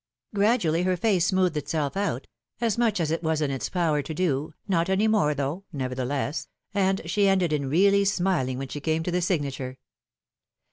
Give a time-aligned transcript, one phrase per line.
[0.33, 2.25] Gradually her face smoothed itself out—
[2.67, 6.47] as much as it was in its power to do, not any more though, nevertheless—
[6.73, 9.77] and she ended in really smiling when she came to the signature.